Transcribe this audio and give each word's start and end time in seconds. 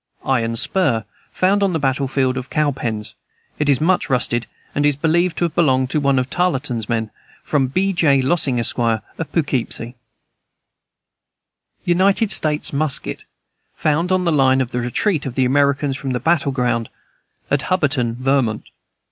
Iron 0.25 0.55
spur, 0.55 1.05
found 1.31 1.61
on 1.61 1.73
the 1.73 1.79
battle 1.79 2.07
field 2.07 2.35
of 2.35 2.49
the 2.49 2.55
Cowpens. 2.55 3.13
It 3.59 3.69
is 3.69 3.79
much 3.79 4.09
rusted, 4.09 4.47
and 4.73 4.83
is 4.83 4.95
believed 4.95 5.37
to 5.37 5.45
have 5.45 5.53
belonged 5.53 5.91
to 5.91 5.99
one 5.99 6.17
of 6.17 6.27
Tarleton's 6.27 6.89
men. 6.89 7.11
From 7.43 7.67
B. 7.67 7.93
J. 7.93 8.19
Lossing, 8.19 8.59
Esq., 8.59 8.79
of 8.79 9.31
Poughkeepsie. 9.31 9.93
United 11.85 12.31
States 12.31 12.73
musket, 12.73 13.25
found 13.75 14.11
on 14.11 14.23
the 14.23 14.31
line 14.31 14.59
of 14.59 14.71
the 14.71 14.81
retreat 14.81 15.27
of 15.27 15.35
the 15.35 15.45
Americans 15.45 15.95
from 15.97 16.13
the 16.13 16.19
battle 16.19 16.51
ground 16.51 16.89
at 17.51 17.61
Hubbardton, 17.69 18.15
Vermont. 18.15 18.63